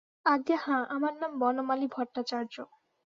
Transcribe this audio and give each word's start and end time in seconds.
আজ্ঞে 0.25 0.55
হাঁ, 0.63 0.81
আমার 0.89 1.13
নাম 1.15 1.31
বনমালী 1.39 1.87
ভট্টাচার্য। 1.91 2.55